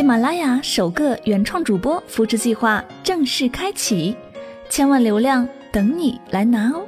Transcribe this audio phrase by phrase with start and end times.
[0.00, 4.16] 喜马拉雅首个原创主播扶持计划正式开启，
[4.70, 6.86] 千万流量等你来拿哦！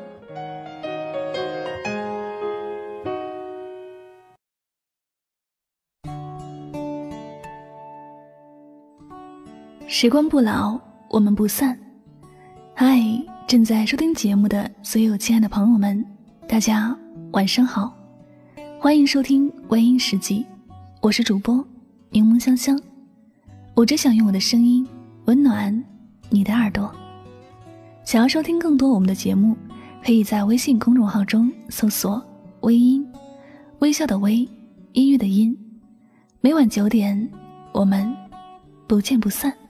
[9.86, 11.78] 时光不老，我们不散。
[12.74, 12.98] 嗨，
[13.46, 16.02] 正在收听节目的所有亲爱的朋友们，
[16.48, 16.96] 大家
[17.32, 17.94] 晚上好，
[18.80, 20.46] 欢迎收听微音时记，
[21.02, 21.62] 我是主播
[22.08, 22.74] 柠檬香香。
[23.74, 24.86] 我只想用我的声音
[25.24, 25.84] 温暖
[26.28, 26.92] 你的耳朵。
[28.04, 29.56] 想要收听更多我们的节目，
[30.04, 32.22] 可以在微信公众号中搜索
[32.60, 33.06] “微音”，
[33.80, 34.46] 微笑的微，
[34.92, 35.56] 音乐的音。
[36.40, 37.28] 每晚九点，
[37.72, 38.14] 我们
[38.86, 39.61] 不见不散。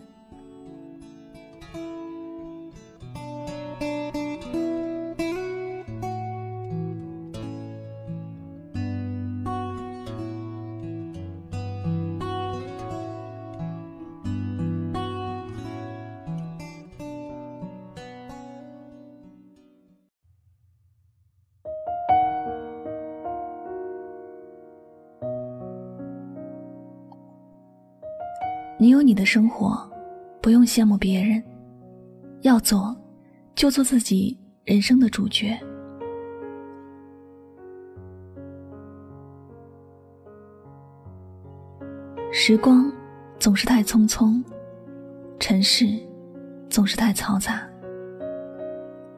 [28.83, 29.89] 你有你的生活，
[30.41, 31.41] 不用羡慕别人。
[32.41, 32.93] 要做，
[33.55, 35.57] 就做自己人生的主角。
[42.33, 42.93] 时光
[43.39, 44.43] 总是太匆匆，
[45.39, 45.87] 尘世
[46.69, 47.63] 总是太嘈杂。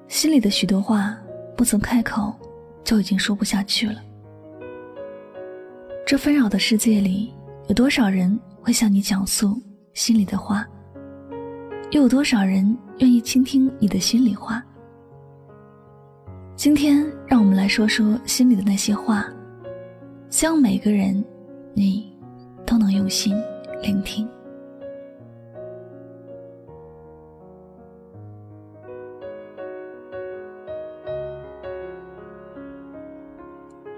[0.08, 1.16] 心里的许多话，
[1.56, 2.34] 不曾开口，
[2.84, 4.02] 就已经说不下去了。
[6.06, 7.32] 这纷扰的世界里，
[7.68, 8.38] 有多少人？
[8.64, 9.60] 会向你讲述
[9.92, 10.66] 心里的话，
[11.90, 14.64] 又有多少人愿意倾听你的心里话？
[16.56, 19.26] 今天，让我们来说说心里的那些话，
[20.30, 21.22] 希望每个人，
[21.74, 22.10] 你
[22.64, 23.36] 都能用心
[23.82, 24.26] 聆听。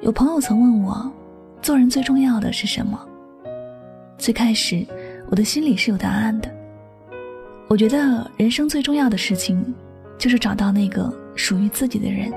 [0.01, 1.09] 有朋友曾问我，
[1.63, 3.09] 做人最重要的是什么？
[4.19, 4.85] 最开始，
[5.29, 6.51] 我的心里是有答案的。
[7.69, 9.75] 我觉得人生最重要的事情，
[10.19, 12.33] 就是找到那个属于自己的人，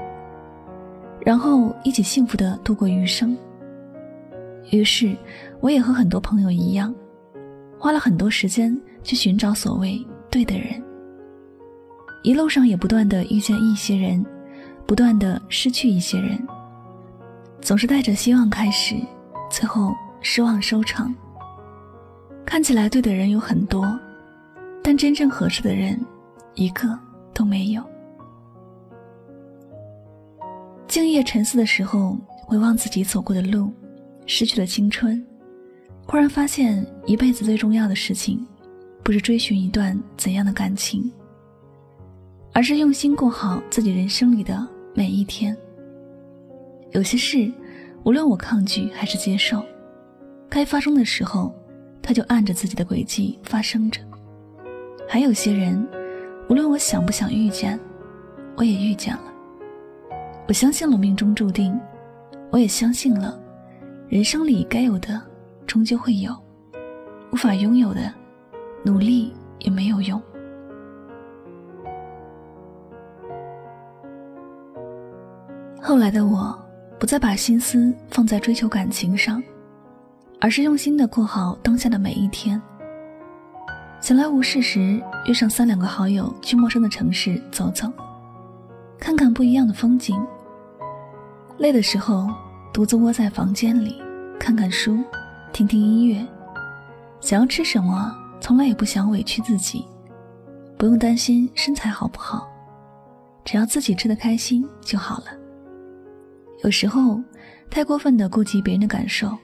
[1.25, 3.37] 然后一起幸福的度过余生。
[4.71, 5.15] 于是，
[5.61, 6.93] 我也和很多朋友一样，
[7.79, 10.81] 花了很多时间去寻找所谓对的人。
[12.23, 14.23] 一路上也不断的遇见一些人，
[14.85, 16.37] 不断的失去一些人，
[17.61, 18.95] 总是带着希望开始，
[19.49, 21.15] 最后失望收场。
[22.49, 23.87] 看起来对的人有很多，
[24.81, 26.03] 但真正合适的人，
[26.55, 26.97] 一个
[27.31, 27.83] 都没有。
[30.87, 33.71] 静夜沉思的时候，回望自己走过的路，
[34.25, 35.23] 失去了青春，
[36.07, 38.43] 忽然发现，一辈子最重要的事情，
[39.03, 41.09] 不是追寻一段怎样的感情，
[42.51, 45.55] 而是用心过好自己人生里的每一天。
[46.93, 47.53] 有些事，
[48.03, 49.63] 无论我抗拒还是接受，
[50.49, 51.53] 该发生的时候。
[52.01, 54.01] 他就按着自己的轨迹发生着。
[55.07, 55.87] 还有些人，
[56.49, 57.79] 无论我想不想遇见，
[58.55, 59.23] 我也遇见了。
[60.47, 61.79] 我相信了命中注定，
[62.51, 63.39] 我也相信了，
[64.07, 65.21] 人生里该有的
[65.67, 66.35] 终究会有，
[67.31, 68.13] 无法拥有的，
[68.83, 70.21] 努力也没有用。
[75.81, 76.57] 后来的我，
[76.99, 79.41] 不再把心思放在追求感情上。
[80.39, 82.61] 而是用心的过好当下的每一天。
[83.99, 87.91] 闲来无事时，约上三两个好友去陌生的城市走走，
[88.97, 90.17] 看看不一样的风景。
[91.57, 92.29] 累的时候，
[92.73, 94.01] 独自窝在房间里，
[94.39, 94.97] 看看书，
[95.51, 96.25] 听听音乐。
[97.19, 99.85] 想要吃什么，从来也不想委屈自己，
[100.77, 102.47] 不用担心身材好不好，
[103.43, 105.25] 只要自己吃的开心就好了。
[106.63, 107.21] 有时候，
[107.69, 109.37] 太过分的顾及别人的感受。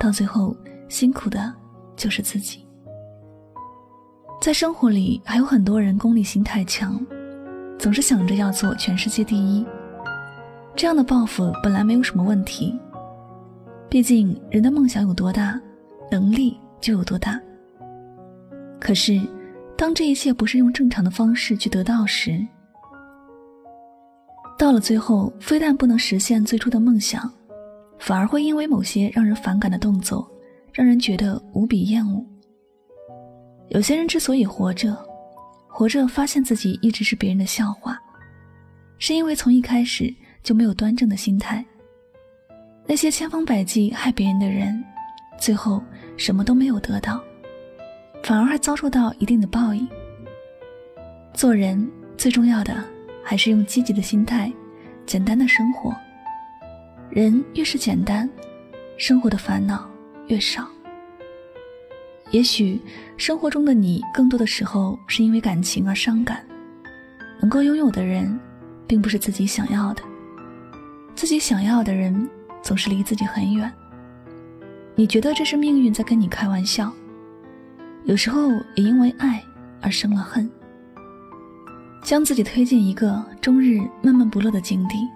[0.00, 0.56] 到最后，
[0.88, 1.52] 辛苦的
[1.94, 2.66] 就是自己。
[4.40, 6.98] 在生活里，还有很多人功利心太强，
[7.78, 9.66] 总是想着要做全世界第一。
[10.74, 12.80] 这样的抱负本来没有什么问题，
[13.90, 15.60] 毕竟人的梦想有多大，
[16.10, 17.38] 能力就有多大。
[18.80, 19.20] 可是，
[19.76, 22.42] 当这一切不是用正常的方式去得到时，
[24.56, 27.30] 到了最后，非但不能实现最初的梦想。
[28.00, 30.28] 反而会因为某些让人反感的动作，
[30.72, 32.24] 让人觉得无比厌恶。
[33.68, 34.96] 有些人之所以活着，
[35.68, 37.96] 活着发现自己一直是别人的笑话，
[38.98, 40.12] 是因为从一开始
[40.42, 41.64] 就没有端正的心态。
[42.86, 44.82] 那些千方百计害别人的人，
[45.38, 45.80] 最后
[46.16, 47.22] 什么都没有得到，
[48.24, 49.86] 反而还遭受到一定的报应。
[51.32, 52.82] 做人最重要的
[53.22, 54.52] 还是用积极的心态，
[55.06, 55.94] 简单的生活。
[57.10, 58.30] 人越是简单，
[58.96, 59.90] 生活的烦恼
[60.28, 60.64] 越少。
[62.30, 62.80] 也许
[63.16, 66.46] 生活中的你，更多的时候是因为感情而伤感。
[67.40, 68.38] 能够拥有的人，
[68.86, 70.04] 并不是自己想要的；
[71.16, 72.28] 自己想要的人，
[72.62, 73.68] 总是离自己很远。
[74.94, 76.92] 你觉得这是命运在跟你开玩笑？
[78.04, 79.42] 有时候也因为爱
[79.80, 80.48] 而生了恨，
[82.04, 85.08] 将自己推进一个终日闷闷不乐的境地。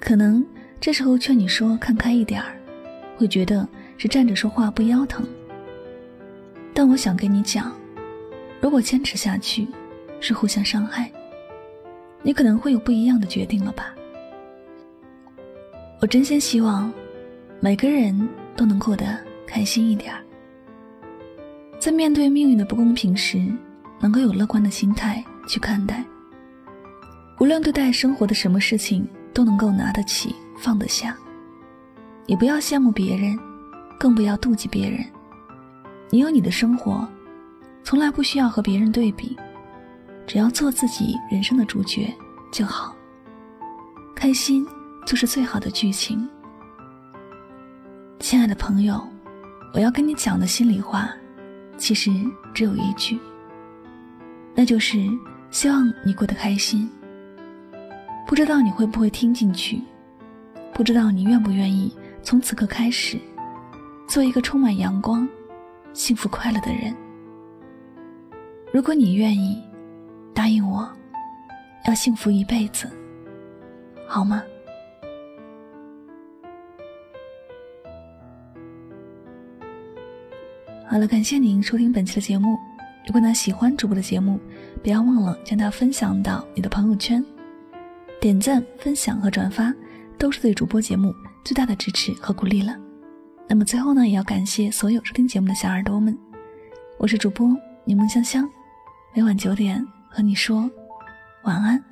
[0.00, 0.44] 可能
[0.84, 2.60] 这时候劝你说看开一点儿，
[3.16, 3.66] 会觉得
[3.96, 5.26] 是站着说话不腰疼。
[6.74, 7.72] 但我想跟你讲，
[8.60, 9.66] 如果坚持下去，
[10.20, 11.10] 是互相伤害，
[12.20, 13.94] 你可能会有不一样的决定了吧。
[16.02, 16.92] 我真心希望
[17.60, 20.20] 每个人都能过得开心一点儿，
[21.78, 23.42] 在面对命运的不公平时，
[24.00, 26.04] 能够有乐观的心态去看待。
[27.40, 31.16] 无论对待生活的什么事情，都能够拿得起放得下。
[32.26, 33.38] 你不要羡慕别人，
[33.98, 35.04] 更不要妒忌别人。
[36.10, 37.06] 你有你的生活，
[37.82, 39.36] 从来不需要和别人对比，
[40.26, 42.12] 只要做自己人生的主角
[42.50, 42.94] 就好。
[44.14, 44.66] 开心
[45.04, 46.26] 就是最好的剧情。
[48.20, 49.06] 亲爱的朋友，
[49.74, 51.10] 我要跟你讲的心里话，
[51.76, 52.10] 其实
[52.54, 53.18] 只有一句，
[54.54, 54.98] 那就是
[55.50, 56.88] 希望你过得开心。
[58.26, 59.82] 不知道你会不会听进去，
[60.74, 61.90] 不知道你愿不愿意
[62.20, 63.16] 从此刻开始，
[64.08, 65.26] 做一个充满阳光。
[65.92, 66.92] 幸福快乐的人，
[68.72, 69.62] 如果你愿意，
[70.34, 70.90] 答应我，
[71.86, 72.90] 要幸福一辈子，
[74.08, 74.42] 好吗？
[80.88, 82.58] 好了，感谢您收听本期的节目。
[83.06, 84.40] 如果呢喜欢主播的节目，
[84.82, 87.24] 不要忘了将它分享到你的朋友圈，
[88.20, 89.72] 点赞、分享和转发，
[90.18, 91.14] 都是对主播节目
[91.44, 92.76] 最大的支持和鼓励了。
[93.48, 96.16] 那么最后呢，也要感谢所有收听节目的小耳朵们，
[96.98, 97.46] 我是主播
[97.84, 98.48] 柠檬香香，
[99.14, 100.70] 每晚九点和你说
[101.42, 101.82] 晚安，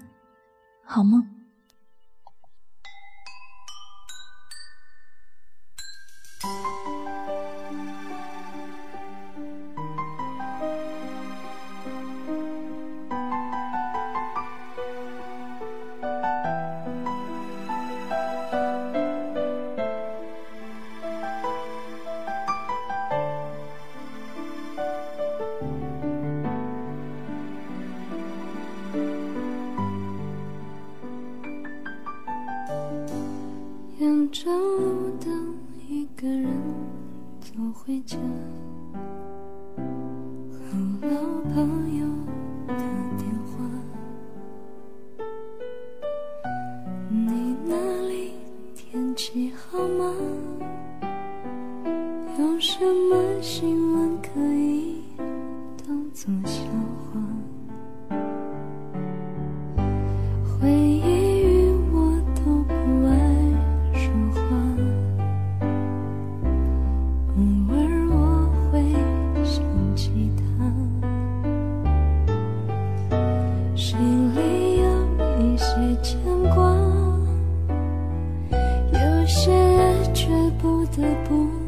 [0.85, 1.42] 好梦。
[34.33, 35.55] 着路灯，
[35.87, 36.49] 一个人
[37.39, 38.17] 走回家，
[39.77, 39.83] 和
[41.03, 41.21] 老
[41.53, 42.07] 朋友
[42.67, 42.75] 打
[43.19, 43.63] 电话。
[47.11, 48.33] 你那里
[48.75, 50.15] 天气好吗？
[52.39, 55.03] 有什么新闻可以
[55.87, 56.63] 当作笑
[80.63, 81.62] 不得不